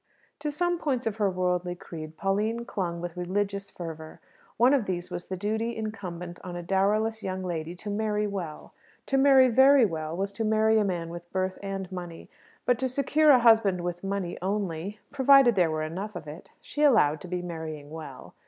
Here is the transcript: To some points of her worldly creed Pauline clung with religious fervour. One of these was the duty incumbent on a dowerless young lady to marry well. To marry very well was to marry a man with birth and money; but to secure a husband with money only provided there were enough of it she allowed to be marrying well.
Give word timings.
To 0.39 0.49
some 0.49 0.79
points 0.79 1.05
of 1.05 1.17
her 1.17 1.29
worldly 1.29 1.75
creed 1.75 2.17
Pauline 2.17 2.65
clung 2.65 3.01
with 3.01 3.15
religious 3.15 3.69
fervour. 3.69 4.19
One 4.57 4.73
of 4.73 4.85
these 4.85 5.11
was 5.11 5.25
the 5.25 5.37
duty 5.37 5.77
incumbent 5.77 6.39
on 6.43 6.55
a 6.55 6.63
dowerless 6.63 7.21
young 7.21 7.43
lady 7.43 7.75
to 7.75 7.89
marry 7.91 8.25
well. 8.25 8.73
To 9.05 9.17
marry 9.19 9.47
very 9.47 9.85
well 9.85 10.17
was 10.17 10.31
to 10.31 10.43
marry 10.43 10.79
a 10.79 10.83
man 10.83 11.09
with 11.09 11.31
birth 11.31 11.59
and 11.61 11.91
money; 11.91 12.31
but 12.65 12.79
to 12.79 12.89
secure 12.89 13.29
a 13.29 13.37
husband 13.41 13.81
with 13.81 14.03
money 14.03 14.39
only 14.41 14.99
provided 15.11 15.53
there 15.53 15.69
were 15.69 15.83
enough 15.83 16.15
of 16.15 16.25
it 16.27 16.49
she 16.61 16.81
allowed 16.81 17.21
to 17.21 17.27
be 17.27 17.43
marrying 17.43 17.91
well. 17.91 18.33